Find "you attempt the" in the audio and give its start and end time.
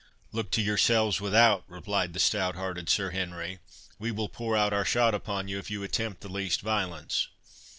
5.69-6.27